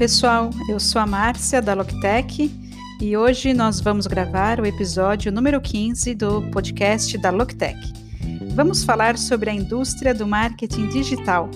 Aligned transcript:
Pessoal, 0.00 0.48
eu 0.66 0.80
sou 0.80 0.98
a 0.98 1.04
Márcia 1.04 1.60
da 1.60 1.74
Loctec 1.74 2.50
e 3.02 3.16
hoje 3.18 3.52
nós 3.52 3.82
vamos 3.82 4.06
gravar 4.06 4.58
o 4.58 4.64
episódio 4.64 5.30
número 5.30 5.60
15 5.60 6.14
do 6.14 6.40
podcast 6.50 7.18
da 7.18 7.28
Loctec. 7.28 7.76
Vamos 8.54 8.82
falar 8.82 9.18
sobre 9.18 9.50
a 9.50 9.52
indústria 9.52 10.14
do 10.14 10.26
marketing 10.26 10.88
digital. 10.88 11.50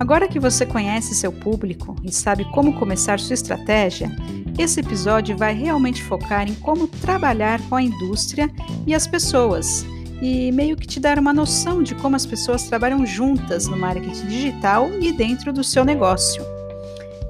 Agora 0.00 0.28
que 0.28 0.40
você 0.40 0.64
conhece 0.64 1.14
seu 1.14 1.30
público 1.30 1.94
e 2.02 2.10
sabe 2.10 2.50
como 2.52 2.78
começar 2.78 3.20
sua 3.20 3.34
estratégia, 3.34 4.10
esse 4.58 4.80
episódio 4.80 5.36
vai 5.36 5.52
realmente 5.52 6.02
focar 6.02 6.48
em 6.48 6.54
como 6.54 6.88
trabalhar 6.88 7.60
com 7.68 7.76
a 7.76 7.82
indústria 7.82 8.50
e 8.86 8.94
as 8.94 9.06
pessoas 9.06 9.84
e 10.22 10.50
meio 10.52 10.74
que 10.74 10.86
te 10.86 10.98
dar 10.98 11.18
uma 11.18 11.34
noção 11.34 11.82
de 11.82 11.94
como 11.96 12.16
as 12.16 12.24
pessoas 12.24 12.62
trabalham 12.62 13.04
juntas 13.04 13.66
no 13.66 13.76
marketing 13.76 14.26
digital 14.26 14.88
e 15.02 15.12
dentro 15.12 15.52
do 15.52 15.62
seu 15.62 15.84
negócio. 15.84 16.42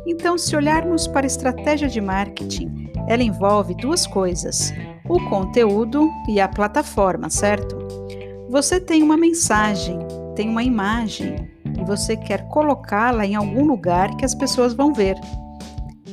Então, 0.06 0.36
se 0.36 0.56
olharmos 0.56 1.06
para 1.06 1.24
a 1.24 1.28
estratégia 1.28 1.88
de 1.88 2.00
marketing, 2.00 2.90
ela 3.08 3.22
envolve 3.22 3.74
duas 3.74 4.06
coisas: 4.06 4.72
o 5.08 5.20
conteúdo 5.28 6.10
e 6.28 6.40
a 6.40 6.48
plataforma, 6.48 7.30
certo? 7.30 7.78
Você 8.48 8.80
tem 8.80 9.02
uma 9.02 9.16
mensagem, 9.16 9.98
tem 10.34 10.48
uma 10.48 10.62
imagem 10.62 11.36
e 11.64 11.84
você 11.84 12.16
quer 12.16 12.48
colocá-la 12.48 13.24
em 13.24 13.34
algum 13.34 13.64
lugar 13.64 14.16
que 14.16 14.24
as 14.24 14.34
pessoas 14.34 14.74
vão 14.74 14.92
ver. 14.92 15.16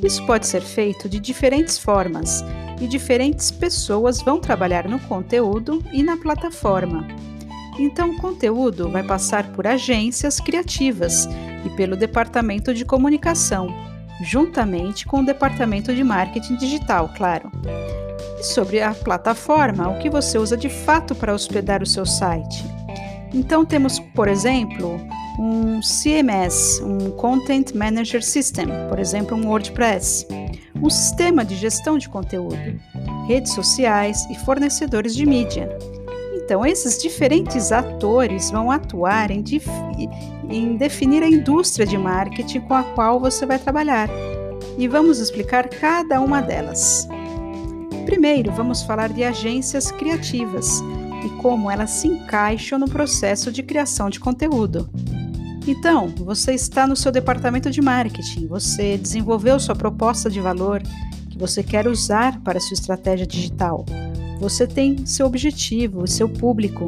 Isso 0.04 0.26
pode 0.26 0.48
ser 0.48 0.62
feito 0.62 1.10
de 1.10 1.20
diferentes 1.20 1.78
formas 1.78 2.44
e 2.80 2.88
diferentes 2.88 3.52
pessoas 3.52 4.22
vão 4.22 4.40
trabalhar 4.40 4.88
no 4.88 5.00
conteúdo 5.00 5.84
e 5.92 6.02
na 6.02 6.16
plataforma. 6.16 7.06
Então, 7.78 8.12
o 8.12 8.18
conteúdo 8.18 8.90
vai 8.90 9.04
passar 9.04 9.52
por 9.52 9.68
agências 9.68 10.40
criativas 10.40 11.28
e 11.66 11.70
pelo 11.72 11.96
departamento 11.96 12.74
de 12.74 12.86
comunicação, 12.86 13.68
juntamente 14.24 15.06
com 15.06 15.20
o 15.20 15.26
departamento 15.26 15.94
de 15.94 16.04
marketing 16.04 16.56
digital, 16.56 17.10
claro. 17.16 17.52
E 18.40 18.44
sobre 18.44 18.82
a 18.82 18.94
plataforma, 18.94 19.90
o 19.90 20.00
que 20.00 20.10
você 20.10 20.38
usa 20.38 20.56
de 20.56 20.70
fato 20.70 21.16
para 21.16 21.34
hospedar 21.34 21.82
o 21.84 21.86
seu 21.86 22.06
site. 22.06 22.64
Então, 23.34 23.66
temos, 23.66 24.00
por 24.00 24.28
exemplo, 24.28 25.00
um 25.40 25.80
CMS, 25.82 26.82
um 26.82 27.12
Content 27.12 27.74
Manager 27.74 28.24
System, 28.24 28.68
por 28.90 29.00
exemplo, 29.00 29.38
um 29.38 29.48
WordPress, 29.48 30.28
um 30.82 30.90
sistema 30.90 31.46
de 31.46 31.56
gestão 31.56 31.98
de 31.98 32.10
conteúdo, 32.10 32.58
redes 33.28 33.54
sociais 33.54 34.26
e 34.30 34.36
fornecedores 34.40 35.16
de 35.16 35.26
mídia. 35.26 35.70
Então, 36.36 36.66
esses 36.66 37.02
diferentes 37.02 37.72
atores 37.72 38.50
vão 38.50 38.72
atuar 38.72 39.30
em, 39.30 39.44
em 40.50 40.78
definir 40.78 41.24
a 41.24 41.28
indústria 41.28 41.86
de 41.86 41.98
marketing 41.98 42.62
com 42.62 42.76
a 42.76 42.84
qual 42.84 43.20
você 43.20 43.46
vai 43.46 43.58
trabalhar. 43.58 44.08
E 44.78 44.88
vamos 44.88 45.20
explicar 45.20 45.68
cada 45.68 46.22
uma 46.22 46.42
delas. 46.42 47.08
Primeiro, 48.06 48.52
vamos 48.52 48.84
falar 48.84 49.10
de 49.10 49.24
agências 49.24 49.92
criativas 49.92 50.82
e 51.26 51.30
como 51.42 51.70
elas 51.70 51.90
se 51.92 52.08
encaixam 52.08 52.80
no 52.80 52.88
processo 52.88 53.52
de 53.52 53.62
criação 53.62 54.10
de 54.10 54.20
conteúdo. 54.20 54.90
Então, 55.68 56.08
você 56.18 56.54
está 56.54 56.88
no 56.88 56.96
seu 56.96 57.12
departamento 57.12 57.70
de 57.70 57.82
marketing, 57.82 58.48
você 58.48 58.98
desenvolveu 58.98 59.60
sua 59.60 59.76
proposta 59.76 60.30
de 60.30 60.40
valor 60.40 60.82
que 61.30 61.38
você 61.38 61.62
quer 61.62 61.88
usar 61.88 62.42
para 62.42 62.60
sua 62.60 62.74
estratégia 62.74 63.28
digital. 63.28 63.86
Você 64.40 64.66
tem 64.66 65.06
seu 65.06 65.28
objetivo, 65.28 66.08
seu 66.08 66.30
público 66.30 66.88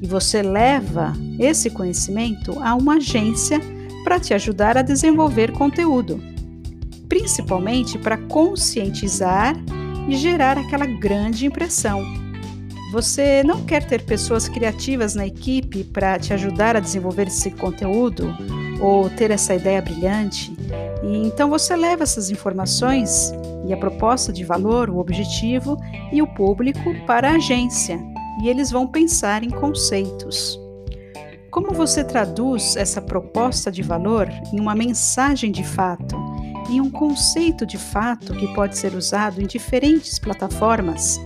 e 0.00 0.06
você 0.06 0.42
leva 0.42 1.12
esse 1.38 1.70
conhecimento 1.70 2.58
a 2.62 2.74
uma 2.74 2.96
agência 2.96 3.60
para 4.04 4.20
te 4.20 4.32
ajudar 4.32 4.76
a 4.76 4.82
desenvolver 4.82 5.52
conteúdo, 5.52 6.20
principalmente 7.08 7.98
para 7.98 8.16
conscientizar 8.16 9.56
e 10.08 10.16
gerar 10.16 10.56
aquela 10.56 10.86
grande 10.86 11.46
impressão. 11.46 12.02
Você 12.92 13.42
não 13.44 13.64
quer 13.64 13.84
ter 13.84 14.02
pessoas 14.04 14.48
criativas 14.48 15.14
na 15.14 15.26
equipe 15.26 15.84
para 15.84 16.18
te 16.18 16.32
ajudar 16.32 16.74
a 16.74 16.80
desenvolver 16.80 17.26
esse 17.26 17.50
conteúdo 17.50 18.34
ou 18.80 19.10
ter 19.10 19.30
essa 19.30 19.54
ideia 19.54 19.82
brilhante? 19.82 20.56
E 21.02 21.18
então 21.18 21.50
você 21.50 21.76
leva 21.76 22.04
essas 22.04 22.30
informações 22.30 23.30
e 23.66 23.74
a 23.74 23.76
proposta 23.76 24.32
de 24.32 24.42
valor, 24.42 24.88
o 24.88 24.98
objetivo 24.98 25.76
e 26.10 26.22
o 26.22 26.26
público 26.26 26.94
para 27.06 27.28
a 27.28 27.34
agência 27.34 28.00
e 28.42 28.48
eles 28.48 28.70
vão 28.70 28.86
pensar 28.86 29.42
em 29.42 29.50
conceitos. 29.50 30.58
Como 31.50 31.72
você 31.72 32.04
traduz 32.04 32.76
essa 32.76 33.00
proposta 33.00 33.72
de 33.72 33.82
valor 33.82 34.28
em 34.52 34.60
uma 34.60 34.74
mensagem 34.74 35.50
de 35.50 35.64
fato, 35.64 36.14
em 36.68 36.80
um 36.80 36.90
conceito 36.90 37.64
de 37.64 37.78
fato 37.78 38.34
que 38.34 38.52
pode 38.54 38.76
ser 38.76 38.94
usado 38.94 39.40
em 39.40 39.46
diferentes 39.46 40.18
plataformas? 40.18 41.18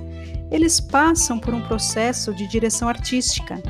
Eles 0.51 0.81
passam 0.81 1.39
por 1.39 1.53
um 1.53 1.63
processo 1.63 2.33
de 2.33 2.47
direção 2.47 2.89
artística. 2.89 3.61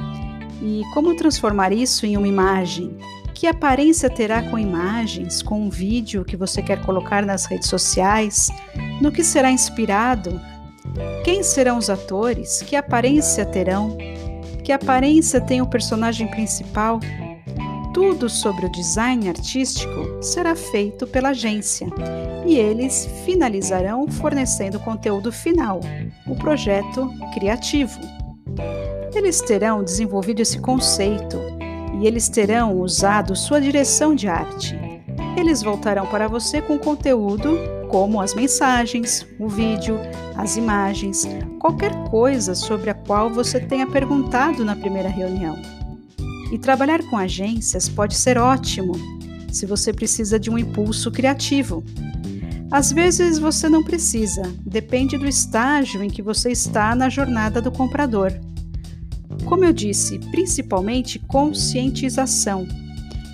E 0.60 0.82
como 0.92 1.16
transformar 1.16 1.72
isso 1.72 2.04
em 2.04 2.16
uma 2.16 2.28
imagem? 2.28 2.96
Que 3.34 3.46
aparência 3.46 4.10
terá 4.10 4.42
com 4.42 4.58
imagens, 4.58 5.42
com 5.42 5.62
um 5.62 5.70
vídeo 5.70 6.24
que 6.24 6.36
você 6.36 6.62
quer 6.62 6.84
colocar 6.84 7.24
nas 7.24 7.46
redes 7.46 7.68
sociais? 7.68 8.50
No 9.00 9.10
que 9.10 9.24
será 9.24 9.50
inspirado? 9.50 10.40
Quem 11.24 11.42
serão 11.42 11.78
os 11.78 11.88
atores? 11.88 12.62
Que 12.62 12.76
aparência 12.76 13.44
terão? 13.44 13.96
Que 14.64 14.72
aparência 14.72 15.40
tem 15.40 15.60
o 15.60 15.66
personagem 15.66 16.28
principal? 16.28 17.00
Tudo 17.92 18.28
sobre 18.28 18.66
o 18.66 18.72
design 18.72 19.28
artístico 19.28 20.22
será 20.22 20.56
feito 20.56 21.06
pela 21.06 21.30
agência 21.30 21.86
e 22.46 22.56
eles 22.56 23.08
finalizarão 23.24 24.08
fornecendo 24.08 24.78
o 24.78 24.80
conteúdo 24.80 25.30
final, 25.30 25.80
o 26.26 26.34
projeto 26.34 27.12
criativo. 27.34 28.00
Eles 29.14 29.40
terão 29.40 29.84
desenvolvido 29.84 30.40
esse 30.40 30.58
conceito 30.58 31.38
e 32.00 32.06
eles 32.06 32.28
terão 32.28 32.78
usado 32.78 33.36
sua 33.36 33.60
direção 33.60 34.14
de 34.14 34.26
arte. 34.26 34.78
Eles 35.36 35.62
voltarão 35.62 36.06
para 36.06 36.28
você 36.28 36.62
com 36.62 36.78
conteúdo 36.78 37.58
como 37.92 38.22
as 38.22 38.32
mensagens, 38.34 39.26
o 39.38 39.46
vídeo, 39.46 40.00
as 40.34 40.56
imagens, 40.56 41.28
qualquer 41.60 41.92
coisa 42.08 42.54
sobre 42.54 42.88
a 42.88 42.94
qual 42.94 43.28
você 43.28 43.60
tenha 43.60 43.86
perguntado 43.86 44.64
na 44.64 44.74
primeira 44.74 45.10
reunião. 45.10 45.60
E 46.50 46.56
trabalhar 46.56 47.02
com 47.10 47.18
agências 47.18 47.90
pode 47.90 48.14
ser 48.16 48.38
ótimo 48.38 48.94
se 49.52 49.66
você 49.66 49.92
precisa 49.92 50.40
de 50.40 50.50
um 50.50 50.56
impulso 50.56 51.10
criativo. 51.10 51.84
Às 52.70 52.90
vezes 52.90 53.38
você 53.38 53.68
não 53.68 53.84
precisa, 53.84 54.42
depende 54.64 55.18
do 55.18 55.28
estágio 55.28 56.02
em 56.02 56.08
que 56.08 56.22
você 56.22 56.50
está 56.50 56.94
na 56.94 57.10
jornada 57.10 57.60
do 57.60 57.70
comprador. 57.70 58.32
Como 59.44 59.66
eu 59.66 59.72
disse, 59.72 60.18
principalmente 60.30 61.18
conscientização. 61.18 62.66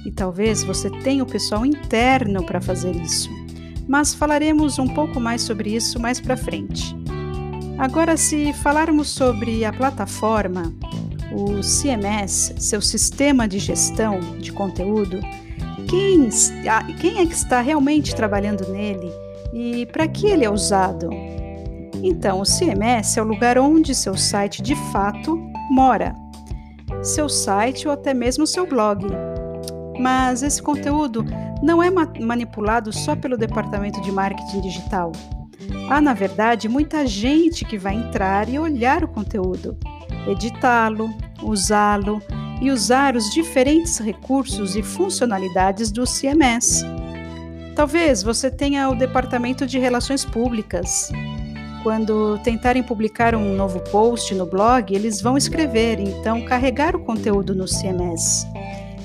E 0.05 0.11
talvez 0.11 0.65
você 0.65 0.91
tenha 0.91 1.23
o 1.23 1.27
pessoal 1.27 1.65
interno 1.65 2.43
para 2.43 2.61
fazer 2.61 2.97
isso 2.97 3.38
mas 3.89 4.15
falaremos 4.15 4.79
um 4.79 4.87
pouco 4.87 5.19
mais 5.19 5.43
sobre 5.43 5.75
isso 5.75 5.99
mais 5.99 6.21
para 6.21 6.37
frente. 6.37 6.95
Agora, 7.79 8.17
se 8.17 8.53
falarmos 8.53 9.09
sobre 9.09 9.65
a 9.65 9.73
plataforma, 9.73 10.75
o 11.33 11.61
CMS, 11.61 12.55
seu 12.59 12.81
sistema 12.81 13.49
de 13.49 13.59
gestão 13.59 14.21
de 14.39 14.53
conteúdo, 14.53 15.21
quem, 15.89 16.29
quem 17.01 17.21
é 17.21 17.27
que 17.27 17.35
está 17.35 17.61
realmente 17.61 18.15
trabalhando 18.15 18.69
nele 18.71 19.11
e 19.55 19.87
para 19.87 20.07
que 20.07 20.27
ele 20.27 20.45
é 20.45 20.51
usado? 20.51 21.09
Então, 22.03 22.41
o 22.41 22.45
CMS 22.45 23.17
é 23.17 23.23
o 23.23 23.27
lugar 23.27 23.59
onde 23.59 23.95
seu 23.95 24.17
site 24.17 24.63
de 24.63 24.75
fato 24.93 25.39
mora. 25.71 26.15
Seu 27.03 27.29
site 27.29 27.87
ou 27.87 27.95
até 27.95 28.13
mesmo 28.13 28.47
seu 28.47 28.67
blog. 28.67 29.07
Mas 29.99 30.43
esse 30.43 30.63
conteúdo 30.63 31.25
não 31.63 31.83
é 31.83 31.91
ma 31.91 32.09
manipulado 32.21 32.93
só 32.93 33.17
pelo 33.17 33.37
departamento 33.37 34.01
de 34.01 34.13
marketing 34.13 34.61
digital. 34.61 35.13
Há, 35.91 36.01
na 36.01 36.15
verdade, 36.15 36.69
muita 36.69 37.07
gente 37.07 37.65
que 37.65 37.77
vai 37.77 37.95
entrar 37.95 38.49
e 38.49 38.59
olhar 38.59 39.03
o 39.03 39.09
conteúdo, 39.09 39.77
editá-lo, 40.27 41.11
usá-lo 41.43 42.23
e 42.61 42.71
usar 42.71 43.17
os 43.17 43.31
diferentes 43.31 43.99
recursos 43.99 44.77
e 44.77 44.83
funcionalidades 44.83 45.91
do 45.91 46.05
CMS. 46.05 46.85
Talvez 47.75 48.23
você 48.23 48.51
tenha 48.51 48.89
o 48.89 48.97
departamento 48.97 49.67
de 49.67 49.79
relações 49.79 50.25
públicas. 50.25 51.11
Quando 51.83 52.39
tentarem 52.43 52.83
publicar 52.83 53.35
um 53.35 53.55
novo 53.55 53.81
post 53.91 54.35
no 54.35 54.47
blog, 54.47 54.95
eles 54.95 55.21
vão 55.21 55.37
escrever, 55.37 56.01
então 56.01 56.45
carregar 56.45 56.95
o 56.97 57.01
conteúdo 57.01 57.55
no 57.55 57.67
CMS 57.67 58.47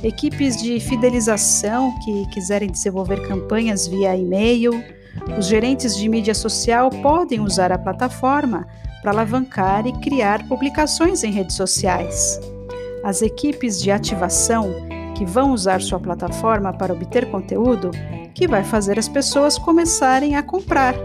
equipes 0.04 0.58
de 0.62 0.80
fidelização 0.80 1.98
que 2.00 2.28
quiserem 2.28 2.70
desenvolver 2.70 3.26
campanhas 3.28 3.88
via 3.88 4.16
e-mail, 4.16 4.84
os 5.38 5.48
gerentes 5.48 5.96
de 5.96 6.10
mídia 6.10 6.36
social 6.36 6.90
podem 6.90 7.40
usar 7.40 7.72
a 7.72 7.78
plataforma 7.78 8.68
para 9.02 9.12
alavancar 9.12 9.88
e 9.88 9.94
criar 10.00 10.48
publicações 10.48 11.24
em 11.24 11.32
redes 11.32 11.56
sociais. 11.56 12.40
As 13.04 13.22
equipes 13.22 13.82
de 13.82 13.92
ativação 13.92 14.74
que 15.16 15.26
vão 15.26 15.52
usar 15.52 15.82
sua 15.82 16.00
plataforma 16.00 16.74
para 16.74 16.94
obter 16.94 17.30
conteúdo, 17.30 17.92
que 18.34 18.48
vai 18.48 18.64
fazer 18.64 18.98
as 18.98 19.08
pessoas 19.08 19.58
começarem 19.58 20.36
a 20.36 20.44
comprar. 20.44 20.96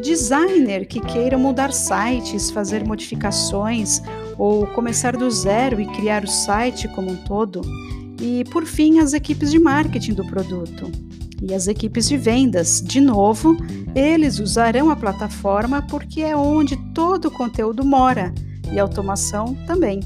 Designer 0.00 0.86
que 0.86 1.00
queira 1.00 1.36
mudar 1.36 1.72
sites, 1.72 2.50
fazer 2.50 2.86
modificações 2.86 4.00
ou 4.38 4.66
começar 4.68 5.16
do 5.16 5.30
zero 5.30 5.80
e 5.80 5.86
criar 5.86 6.24
o 6.24 6.28
site 6.28 6.88
como 6.88 7.10
um 7.10 7.16
todo. 7.16 7.60
E 8.20 8.44
por 8.50 8.64
fim, 8.64 8.98
as 8.98 9.12
equipes 9.12 9.50
de 9.50 9.58
marketing 9.58 10.14
do 10.14 10.24
produto. 10.24 10.90
E 11.40 11.54
as 11.54 11.68
equipes 11.68 12.08
de 12.08 12.16
vendas, 12.16 12.82
de 12.82 13.00
novo, 13.00 13.56
eles 13.94 14.40
usarão 14.40 14.90
a 14.90 14.96
plataforma 14.96 15.82
porque 15.82 16.20
é 16.20 16.36
onde 16.36 16.76
todo 16.92 17.26
o 17.26 17.30
conteúdo 17.30 17.84
mora 17.84 18.34
e 18.72 18.78
a 18.78 18.82
automação 18.82 19.56
também. 19.66 20.00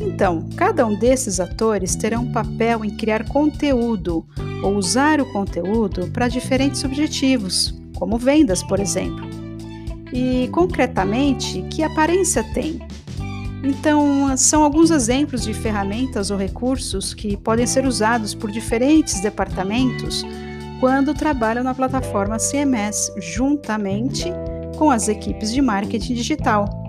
Então, 0.00 0.48
cada 0.56 0.86
um 0.86 0.98
desses 0.98 1.40
atores 1.40 1.94
terá 1.94 2.18
um 2.18 2.32
papel 2.32 2.84
em 2.84 2.90
criar 2.90 3.28
conteúdo 3.28 4.26
ou 4.62 4.76
usar 4.76 5.20
o 5.20 5.32
conteúdo 5.32 6.08
para 6.08 6.28
diferentes 6.28 6.84
objetivos, 6.84 7.74
como 7.96 8.18
vendas, 8.18 8.62
por 8.62 8.80
exemplo. 8.80 9.28
E, 10.12 10.48
concretamente, 10.52 11.62
que 11.70 11.82
aparência 11.82 12.42
tem? 12.52 12.80
Então, 13.62 14.36
são 14.36 14.64
alguns 14.64 14.90
exemplos 14.90 15.42
de 15.42 15.52
ferramentas 15.52 16.30
ou 16.30 16.38
recursos 16.38 17.12
que 17.12 17.36
podem 17.36 17.66
ser 17.66 17.86
usados 17.86 18.34
por 18.34 18.50
diferentes 18.50 19.20
departamentos 19.20 20.24
quando 20.80 21.12
trabalham 21.12 21.62
na 21.62 21.74
plataforma 21.74 22.38
CMS 22.38 23.12
juntamente 23.18 24.32
com 24.78 24.90
as 24.90 25.08
equipes 25.08 25.52
de 25.52 25.60
marketing 25.60 26.14
digital. 26.14 26.80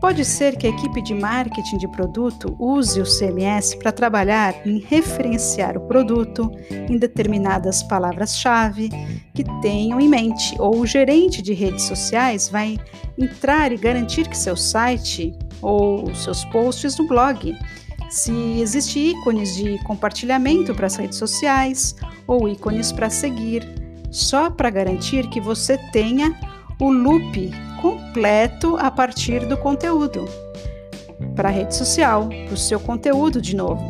Pode 0.00 0.24
ser 0.24 0.56
que 0.56 0.68
a 0.68 0.70
equipe 0.70 1.02
de 1.02 1.14
marketing 1.14 1.78
de 1.78 1.88
produto 1.88 2.54
use 2.60 3.00
o 3.00 3.04
CMS 3.04 3.74
para 3.74 3.90
trabalhar 3.90 4.54
em 4.64 4.78
referenciar 4.78 5.76
o 5.76 5.80
produto 5.80 6.48
em 6.88 6.96
determinadas 6.96 7.82
palavras-chave 7.82 8.90
que 9.34 9.42
tenham 9.60 10.00
em 10.00 10.08
mente, 10.08 10.54
ou 10.60 10.78
o 10.78 10.86
gerente 10.86 11.42
de 11.42 11.52
redes 11.52 11.84
sociais 11.84 12.48
vai 12.48 12.78
entrar 13.18 13.72
e 13.72 13.76
garantir 13.76 14.28
que 14.28 14.38
seu 14.38 14.54
site 14.54 15.34
ou 15.62 16.14
seus 16.14 16.44
posts 16.46 16.98
no 16.98 17.06
blog, 17.06 17.56
se 18.08 18.60
existe 18.60 18.98
ícones 18.98 19.54
de 19.56 19.78
compartilhamento 19.84 20.74
para 20.74 20.86
as 20.86 20.96
redes 20.96 21.18
sociais 21.18 21.94
ou 22.26 22.48
ícones 22.48 22.92
para 22.92 23.10
seguir, 23.10 23.66
só 24.10 24.50
para 24.50 24.70
garantir 24.70 25.28
que 25.28 25.40
você 25.40 25.76
tenha 25.92 26.34
o 26.80 26.90
loop 26.90 27.50
completo 27.80 28.76
a 28.78 28.90
partir 28.90 29.46
do 29.46 29.56
conteúdo. 29.56 30.24
Para 31.34 31.48
a 31.48 31.52
rede 31.52 31.74
social, 31.74 32.28
para 32.28 32.54
o 32.54 32.56
seu 32.56 32.78
conteúdo 32.78 33.40
de 33.40 33.56
novo. 33.56 33.82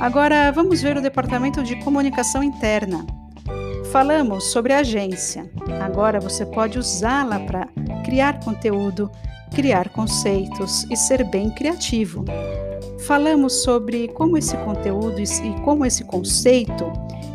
Agora 0.00 0.50
vamos 0.50 0.82
ver 0.82 0.96
o 0.96 1.02
departamento 1.02 1.62
de 1.62 1.76
comunicação 1.76 2.42
interna. 2.42 3.06
Falamos 3.92 4.44
sobre 4.44 4.72
a 4.72 4.78
agência. 4.78 5.48
Agora 5.80 6.18
você 6.18 6.44
pode 6.44 6.78
usá-la 6.78 7.38
para 7.40 7.68
criar 8.04 8.40
conteúdo, 8.40 9.10
criar 9.54 9.88
conceitos 9.90 10.84
e 10.90 10.96
ser 10.96 11.24
bem 11.24 11.50
criativo. 11.50 12.24
Falamos 13.06 13.62
sobre 13.62 14.08
como 14.08 14.36
esse 14.36 14.56
conteúdo 14.58 15.20
e 15.20 15.60
como 15.62 15.84
esse 15.86 16.04
conceito 16.04 16.92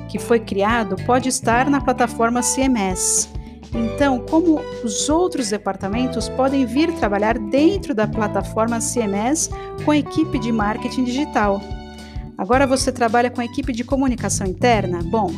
que 0.07 0.19
foi 0.19 0.39
criado 0.39 0.95
pode 1.05 1.29
estar 1.29 1.69
na 1.69 1.79
plataforma 1.79 2.41
CMS 2.41 3.29
então, 3.73 4.19
como 4.19 4.59
os 4.83 5.09
outros 5.09 5.49
departamentos 5.49 6.27
podem 6.29 6.65
vir 6.65 6.91
trabalhar 6.93 7.37
dentro 7.37 7.93
da 7.93 8.07
plataforma 8.07 8.79
CMS 8.79 9.49
com 9.85 9.91
a 9.91 9.97
equipe 9.97 10.39
de 10.39 10.51
marketing 10.51 11.03
digital? 11.03 11.61
Agora 12.37 12.65
você 12.65 12.91
trabalha 12.91 13.29
com 13.29 13.41
a 13.41 13.45
equipe 13.45 13.71
de 13.71 13.83
comunicação 13.83 14.47
interna? 14.47 15.01
Bom, 15.03 15.31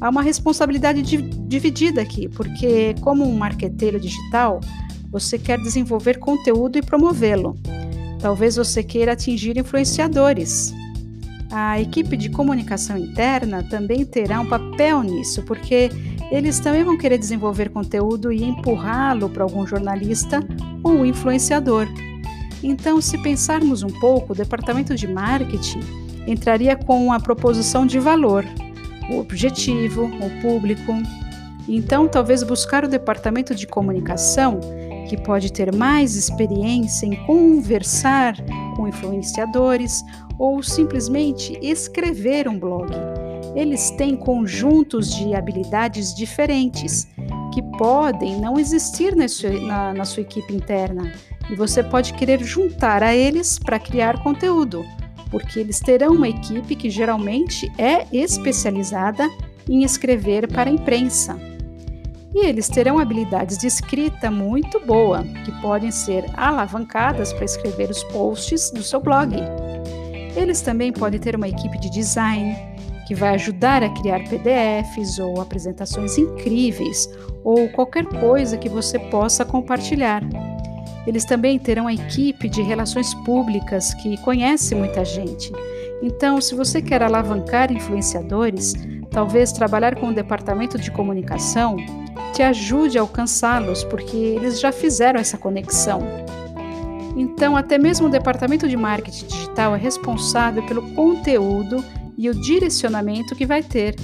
há 0.00 0.10
uma 0.10 0.22
responsabilidade 0.22 1.02
dividida 1.02 2.02
aqui, 2.02 2.28
porque, 2.28 2.94
como 3.00 3.24
um 3.24 3.36
marqueteiro 3.36 3.98
digital, 3.98 4.60
você 5.10 5.38
quer 5.38 5.58
desenvolver 5.58 6.18
conteúdo 6.18 6.78
e 6.78 6.82
promovê-lo. 6.82 7.56
Talvez 8.20 8.56
você 8.56 8.82
queira 8.82 9.12
atingir 9.12 9.56
influenciadores. 9.58 10.72
A 11.50 11.80
equipe 11.80 12.16
de 12.16 12.30
comunicação 12.30 12.96
interna 12.96 13.62
também 13.68 14.04
terá 14.04 14.40
um 14.40 14.48
papel 14.48 15.02
nisso, 15.02 15.42
porque 15.42 15.90
eles 16.30 16.60
também 16.60 16.84
vão 16.84 16.96
querer 16.96 17.18
desenvolver 17.18 17.70
conteúdo 17.70 18.32
e 18.32 18.44
empurrá-lo 18.44 19.28
para 19.28 19.42
algum 19.42 19.66
jornalista 19.66 20.40
ou 20.84 21.04
influenciador. 21.04 21.88
Então, 22.62 23.00
se 23.00 23.18
pensarmos 23.18 23.82
um 23.82 23.88
pouco, 23.88 24.32
o 24.32 24.36
departamento 24.36 24.94
de 24.94 25.08
marketing 25.08 25.80
entraria 26.26 26.76
com 26.76 27.12
a 27.12 27.18
proposição 27.18 27.84
de 27.84 27.98
valor, 27.98 28.44
o 29.10 29.18
objetivo, 29.18 30.04
o 30.04 30.42
público. 30.42 30.92
Então, 31.66 32.06
talvez 32.06 32.42
buscar 32.44 32.84
o 32.84 32.88
departamento 32.88 33.54
de 33.54 33.66
comunicação, 33.66 34.60
que 35.10 35.16
pode 35.16 35.52
ter 35.52 35.74
mais 35.74 36.14
experiência 36.14 37.04
em 37.04 37.16
conversar 37.26 38.36
com 38.76 38.86
influenciadores 38.86 40.04
ou 40.38 40.62
simplesmente 40.62 41.58
escrever 41.60 42.46
um 42.46 42.56
blog 42.56 42.86
eles 43.56 43.90
têm 43.90 44.14
conjuntos 44.14 45.12
de 45.12 45.34
habilidades 45.34 46.14
diferentes 46.14 47.08
que 47.52 47.60
podem 47.76 48.40
não 48.40 48.56
existir 48.56 49.16
na 49.16 49.26
sua, 49.26 49.50
na, 49.50 49.92
na 49.92 50.04
sua 50.04 50.20
equipe 50.20 50.54
interna 50.54 51.12
e 51.50 51.56
você 51.56 51.82
pode 51.82 52.14
querer 52.14 52.40
juntar 52.44 53.02
a 53.02 53.12
eles 53.12 53.58
para 53.58 53.80
criar 53.80 54.22
conteúdo, 54.22 54.84
porque 55.28 55.58
eles 55.58 55.80
terão 55.80 56.12
uma 56.12 56.28
equipe 56.28 56.76
que 56.76 56.88
geralmente 56.88 57.68
é 57.76 58.06
especializada 58.12 59.28
em 59.68 59.82
escrever 59.82 60.46
para 60.46 60.70
a 60.70 60.72
imprensa. 60.72 61.49
E 62.34 62.46
eles 62.46 62.68
terão 62.68 62.98
habilidades 62.98 63.58
de 63.58 63.66
escrita 63.66 64.30
muito 64.30 64.78
boa, 64.86 65.24
que 65.44 65.52
podem 65.60 65.90
ser 65.90 66.24
alavancadas 66.36 67.32
para 67.32 67.44
escrever 67.44 67.90
os 67.90 68.04
posts 68.04 68.70
do 68.70 68.82
seu 68.82 69.00
blog. 69.00 69.34
Eles 70.36 70.60
também 70.60 70.92
podem 70.92 71.18
ter 71.18 71.34
uma 71.34 71.48
equipe 71.48 71.78
de 71.78 71.90
design, 71.90 72.56
que 73.08 73.14
vai 73.16 73.34
ajudar 73.34 73.82
a 73.82 73.88
criar 73.88 74.20
PDFs 74.28 75.18
ou 75.18 75.40
apresentações 75.40 76.16
incríveis 76.16 77.08
ou 77.42 77.68
qualquer 77.70 78.06
coisa 78.06 78.56
que 78.56 78.68
você 78.68 78.96
possa 78.96 79.44
compartilhar. 79.44 80.22
Eles 81.04 81.24
também 81.24 81.58
terão 81.58 81.88
a 81.88 81.92
equipe 81.92 82.48
de 82.48 82.62
relações 82.62 83.12
públicas 83.24 83.92
que 83.94 84.16
conhece 84.18 84.76
muita 84.76 85.04
gente. 85.04 85.50
Então, 86.00 86.40
se 86.40 86.54
você 86.54 86.80
quer 86.80 87.02
alavancar 87.02 87.72
influenciadores, 87.72 88.74
talvez 89.10 89.50
trabalhar 89.50 89.96
com 89.96 90.08
o 90.08 90.14
departamento 90.14 90.78
de 90.78 90.92
comunicação 90.92 91.76
te 92.40 92.44
ajude 92.44 92.96
a 92.96 93.02
alcançá-los, 93.02 93.84
porque 93.84 94.16
eles 94.16 94.58
já 94.58 94.72
fizeram 94.72 95.20
essa 95.20 95.36
conexão. 95.36 96.00
Então, 97.14 97.54
até 97.54 97.76
mesmo 97.76 98.06
o 98.06 98.10
departamento 98.10 98.66
de 98.66 98.78
marketing 98.78 99.26
digital 99.26 99.76
é 99.76 99.78
responsável 99.78 100.62
pelo 100.62 100.80
conteúdo 100.94 101.84
e 102.16 102.30
o 102.30 102.34
direcionamento 102.34 103.36
que 103.36 103.44
vai 103.44 103.62
ter. 103.62 103.94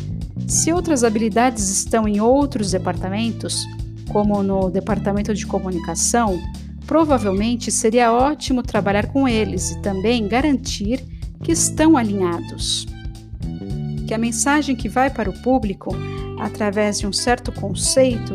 Se 0.46 0.70
outras 0.70 1.02
habilidades 1.02 1.70
estão 1.70 2.06
em 2.06 2.20
outros 2.20 2.72
departamentos, 2.72 3.64
como 4.12 4.42
no 4.42 4.68
departamento 4.68 5.32
de 5.32 5.46
comunicação, 5.46 6.38
provavelmente 6.86 7.70
seria 7.72 8.12
ótimo 8.12 8.62
trabalhar 8.62 9.06
com 9.06 9.26
eles 9.26 9.70
e 9.70 9.80
também 9.80 10.28
garantir 10.28 11.02
que 11.42 11.52
estão 11.52 11.96
alinhados. 11.96 12.84
Que 14.06 14.12
a 14.12 14.18
mensagem 14.18 14.76
que 14.76 14.90
vai 14.90 15.08
para 15.08 15.30
o 15.30 15.42
público, 15.42 15.96
através 16.38 16.98
de 16.98 17.06
um 17.06 17.12
certo 17.12 17.52
conceito, 17.52 18.34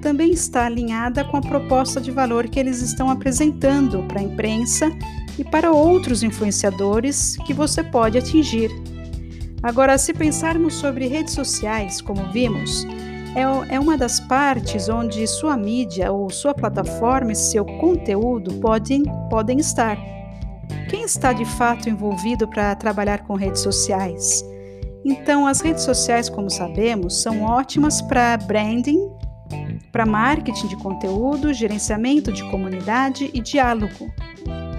também 0.00 0.30
está 0.30 0.66
alinhada 0.66 1.24
com 1.24 1.36
a 1.36 1.40
proposta 1.40 2.00
de 2.00 2.10
valor 2.10 2.48
que 2.48 2.58
eles 2.58 2.80
estão 2.80 3.10
apresentando 3.10 4.02
para 4.04 4.20
a 4.20 4.22
imprensa 4.22 4.90
e 5.38 5.44
para 5.44 5.72
outros 5.72 6.22
influenciadores 6.22 7.36
que 7.46 7.52
você 7.52 7.82
pode 7.82 8.18
atingir. 8.18 8.70
Agora, 9.62 9.98
se 9.98 10.12
pensarmos 10.12 10.74
sobre 10.74 11.08
redes 11.08 11.34
sociais, 11.34 12.00
como 12.00 12.30
vimos, 12.32 12.86
é, 13.34 13.74
é 13.74 13.80
uma 13.80 13.96
das 13.96 14.20
partes 14.20 14.88
onde 14.88 15.26
sua 15.26 15.56
mídia 15.56 16.12
ou 16.12 16.30
sua 16.30 16.54
plataforma 16.54 17.32
e 17.32 17.36
seu 17.36 17.64
conteúdo 17.64 18.54
podem, 18.54 19.02
podem 19.28 19.58
estar. 19.58 19.98
Quem 20.88 21.04
está 21.04 21.32
de 21.32 21.44
fato 21.44 21.88
envolvido 21.88 22.48
para 22.48 22.74
trabalhar 22.74 23.24
com 23.24 23.34
redes 23.34 23.60
sociais? 23.60 24.44
Então, 25.04 25.46
as 25.46 25.60
redes 25.60 25.84
sociais, 25.84 26.28
como 26.28 26.50
sabemos, 26.50 27.22
são 27.22 27.42
ótimas 27.42 28.02
para 28.02 28.36
branding, 28.36 29.10
para 29.92 30.04
marketing 30.04 30.66
de 30.66 30.76
conteúdo, 30.76 31.52
gerenciamento 31.52 32.32
de 32.32 32.48
comunidade 32.50 33.30
e 33.32 33.40
diálogo 33.40 34.12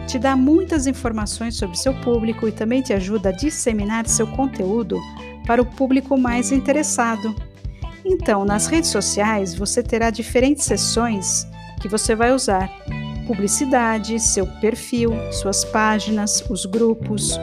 te 0.09 0.17
dá 0.17 0.35
muitas 0.35 0.87
informações 0.87 1.55
sobre 1.55 1.77
seu 1.77 1.93
público 2.01 2.47
e 2.47 2.51
também 2.51 2.81
te 2.81 2.91
ajuda 2.91 3.29
a 3.29 3.31
disseminar 3.31 4.07
seu 4.07 4.25
conteúdo 4.25 4.99
para 5.45 5.61
o 5.61 5.65
público 5.65 6.17
mais 6.17 6.51
interessado. 6.51 7.35
Então, 8.03 8.43
nas 8.43 8.65
redes 8.65 8.89
sociais, 8.89 9.53
você 9.53 9.83
terá 9.83 10.09
diferentes 10.09 10.65
seções 10.65 11.45
que 11.79 11.87
você 11.87 12.15
vai 12.15 12.33
usar: 12.33 12.71
publicidade, 13.27 14.19
seu 14.19 14.47
perfil, 14.59 15.11
suas 15.31 15.63
páginas, 15.63 16.43
os 16.49 16.65
grupos. 16.65 17.39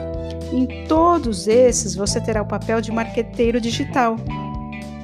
Em 0.51 0.85
todos 0.87 1.47
esses, 1.47 1.95
você 1.95 2.21
terá 2.21 2.41
o 2.41 2.47
papel 2.47 2.79
de 2.81 2.91
marqueteiro 2.91 3.59
digital, 3.59 4.15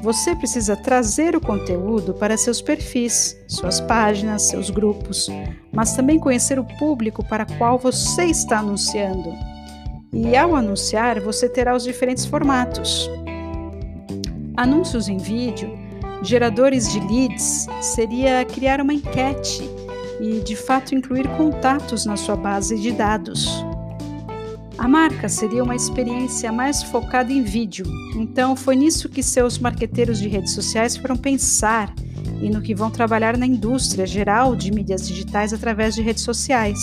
Você 0.03 0.35
precisa 0.35 0.75
trazer 0.75 1.33
o 1.33 1.39
conteúdo 1.39 2.13
para 2.13 2.35
seus 2.35 2.62
perfis, 2.62 3.38
suas 3.47 3.79
páginas, 3.79 4.41
seus 4.41 4.69
grupos, 4.69 5.29
mas 5.71 5.95
também 5.95 6.19
conhecer 6.19 6.59
o 6.59 6.65
público 6.77 7.23
para 7.23 7.45
qual 7.45 7.79
você 7.79 8.25
está 8.25 8.59
anunciando. 8.59 9.33
E 10.12 10.35
ao 10.35 10.57
anunciar, 10.57 11.21
você 11.21 11.47
terá 11.47 11.73
os 11.73 11.85
diferentes 11.85 12.25
formatos. 12.25 13.09
Anúncios 14.57 15.07
em 15.07 15.15
vídeo, 15.15 15.71
geradores 16.21 16.91
de 16.91 17.00
leads, 17.00 17.67
seria 17.79 18.43
criar 18.43 18.81
uma 18.81 18.93
enquete 18.93 19.63
e 20.19 20.41
de 20.41 20.57
fato 20.57 20.93
incluir 20.93 21.29
contatos 21.38 22.05
na 22.05 22.17
sua 22.17 22.35
base 22.35 22.77
de 22.77 22.91
dados. 22.91 23.65
A 24.77 24.88
marca 24.88 25.30
seria 25.30 25.63
uma 25.63 25.75
experiência 25.75 26.51
mais 26.51 26.82
focada 26.82 27.32
em 27.32 27.44
vídeo, 27.44 27.86
então 28.15 28.56
foi 28.56 28.75
nisso 28.75 29.08
que 29.08 29.22
seus 29.22 29.60
marqueteiros 29.60 30.20
de 30.20 30.27
redes 30.27 30.53
sociais 30.53 30.98
foram 30.98 31.15
pensar 31.15 31.94
e 32.42 32.50
no 32.50 32.62
que 32.62 32.74
vão 32.74 32.89
trabalhar 32.89 33.38
na 33.38 33.46
indústria 33.46 34.06
geral 34.06 34.56
de 34.56 34.72
mídias 34.72 35.08
digitais 35.08 35.53
através 35.53 35.96
de 35.96 36.01
redes 36.01 36.24
sociais. 36.24 36.80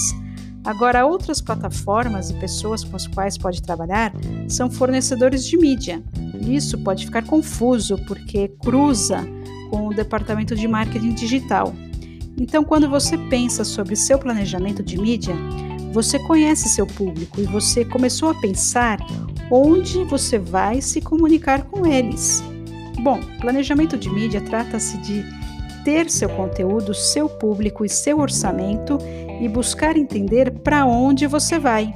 Agora, 0.65 1.07
outras 1.07 1.41
plataformas 1.41 2.31
e 2.31 2.35
pessoas 2.35 2.85
com 2.85 2.95
as 2.95 3.07
quais 3.07 3.37
pode 3.37 3.63
trabalhar 3.63 4.13
são 4.47 4.71
fornecedores 4.71 5.45
de 5.45 5.57
mídia. 5.57 6.03
Isso 6.41 6.79
pode 6.79 7.07
ficar 7.07 7.25
confuso 7.25 7.97
porque 8.07 8.49
cruza 8.63 9.27
com 9.71 9.89
o 9.89 9.95
departamento 9.95 10.55
de 10.55 10.69
marketing 10.69 11.15
digital. 11.15 11.75
Então, 12.39 12.63
quando 12.63 12.89
você 12.89 13.17
pensa 13.17 13.65
sobre 13.65 13.97
seu 13.97 14.19
planejamento 14.19 14.83
de 14.83 14.99
mídia, 14.99 15.35
você 15.93 16.19
conhece 16.21 16.69
seu 16.69 16.87
público 16.87 17.41
e 17.41 17.45
você 17.45 17.85
começou 17.85 18.31
a 18.31 18.35
pensar 18.41 18.99
onde 19.51 20.05
você 20.05 20.39
vai 20.39 20.81
se 20.81 21.01
comunicar 21.01 21.65
com 21.65 21.85
eles. 21.85 22.43
Bom, 23.03 23.21
planejamento 23.41 23.97
de 23.97 24.09
mídia 24.09 24.41
trata-se 24.41 24.97
de 24.99 25.25
ter 25.85 26.09
seu 26.11 26.29
conteúdo, 26.29 26.95
seu 26.95 27.29
público 27.29 27.85
e 27.85 27.89
seu 27.89 28.21
orçamento 28.21 28.99
e 29.41 29.49
buscar 29.49 29.97
entender 29.97 30.51
para 30.61 30.85
onde 30.85 31.27
você 31.27 31.59
vai. 31.59 31.93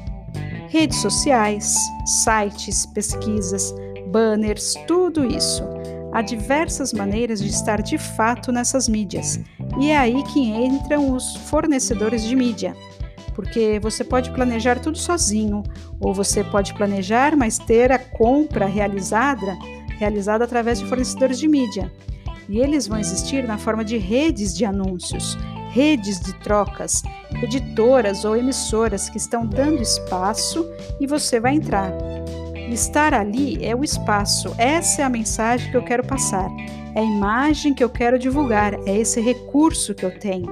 Redes 0.68 0.98
sociais, 0.98 1.76
sites, 2.24 2.86
pesquisas, 2.86 3.72
banners, 4.08 4.74
tudo 4.88 5.24
isso. 5.24 5.62
Há 6.12 6.22
diversas 6.22 6.92
maneiras 6.92 7.40
de 7.40 7.48
estar 7.48 7.82
de 7.82 7.98
fato 7.98 8.50
nessas 8.50 8.88
mídias, 8.88 9.40
e 9.80 9.90
é 9.90 9.98
aí 9.98 10.22
que 10.24 10.40
entram 10.40 11.12
os 11.12 11.36
fornecedores 11.36 12.22
de 12.24 12.36
mídia 12.36 12.74
porque 13.34 13.78
você 13.80 14.04
pode 14.04 14.30
planejar 14.30 14.78
tudo 14.78 14.96
sozinho, 14.96 15.62
ou 16.00 16.14
você 16.14 16.44
pode 16.44 16.72
planejar, 16.74 17.36
mas 17.36 17.58
ter 17.58 17.90
a 17.92 17.98
compra 17.98 18.66
realizada, 18.66 19.56
realizada 19.98 20.44
através 20.44 20.78
de 20.78 20.88
fornecedores 20.88 21.38
de 21.38 21.48
mídia. 21.48 21.92
E 22.48 22.58
eles 22.58 22.86
vão 22.86 22.98
existir 22.98 23.46
na 23.46 23.58
forma 23.58 23.84
de 23.84 23.96
redes 23.96 24.54
de 24.54 24.64
anúncios, 24.64 25.36
redes 25.70 26.20
de 26.20 26.32
trocas, 26.34 27.02
editoras 27.42 28.24
ou 28.24 28.36
emissoras 28.36 29.08
que 29.08 29.18
estão 29.18 29.46
dando 29.46 29.82
espaço 29.82 30.64
e 31.00 31.06
você 31.06 31.40
vai 31.40 31.54
entrar. 31.54 31.92
Estar 32.70 33.12
ali 33.12 33.64
é 33.64 33.74
o 33.74 33.84
espaço, 33.84 34.54
essa 34.56 35.02
é 35.02 35.04
a 35.04 35.10
mensagem 35.10 35.70
que 35.70 35.76
eu 35.76 35.84
quero 35.84 36.04
passar, 36.04 36.48
é 36.94 37.00
a 37.00 37.04
imagem 37.04 37.74
que 37.74 37.84
eu 37.84 37.90
quero 37.90 38.18
divulgar, 38.18 38.74
é 38.86 38.96
esse 38.96 39.20
recurso 39.20 39.94
que 39.94 40.04
eu 40.04 40.18
tenho. 40.18 40.50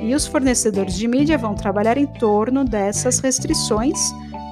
E 0.00 0.14
os 0.14 0.26
fornecedores 0.26 0.94
de 0.94 1.06
mídia 1.06 1.36
vão 1.36 1.54
trabalhar 1.54 1.98
em 1.98 2.06
torno 2.06 2.64
dessas 2.64 3.18
restrições 3.18 3.98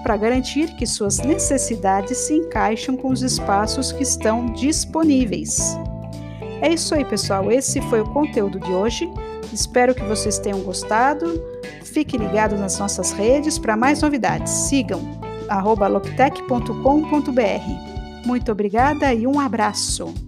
para 0.02 0.16
garantir 0.16 0.74
que 0.76 0.86
suas 0.86 1.18
necessidades 1.18 2.16
se 2.18 2.34
encaixam 2.34 2.96
com 2.96 3.08
os 3.08 3.22
espaços 3.22 3.92
que 3.92 4.02
estão 4.02 4.52
disponíveis. 4.52 5.76
É 6.60 6.72
isso 6.72 6.94
aí, 6.94 7.04
pessoal. 7.04 7.50
Esse 7.50 7.80
foi 7.82 8.00
o 8.00 8.12
conteúdo 8.12 8.60
de 8.60 8.72
hoje. 8.72 9.08
Espero 9.52 9.94
que 9.94 10.04
vocês 10.04 10.38
tenham 10.38 10.60
gostado. 10.60 11.42
Fique 11.82 12.16
ligado 12.16 12.56
nas 12.56 12.78
nossas 12.78 13.12
redes 13.12 13.58
para 13.58 13.76
mais 13.76 14.02
novidades. 14.02 14.52
Sigam 14.52 15.00
loctech.com.br. 15.90 18.26
Muito 18.26 18.52
obrigada 18.52 19.14
e 19.14 19.26
um 19.26 19.40
abraço. 19.40 20.27